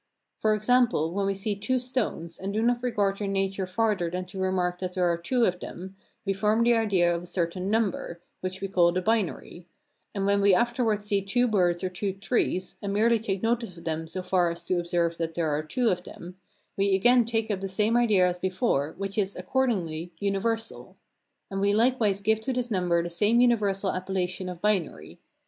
[0.39, 4.25] For example, when we see two stones, and do not regard their nature farther than
[4.25, 7.69] to remark that there are two of them, we form the idea of a certain
[7.69, 9.67] number, which we call the binary;
[10.15, 13.83] and when we afterwards see two birds or two trees, and merely take notice of
[13.83, 16.35] them so far as to observe that there are two of them,
[16.75, 20.97] we again take up the same idea as before, which is, accordingly, universal;
[21.51, 25.19] and we likewise give to this number the same universal appellation of binary.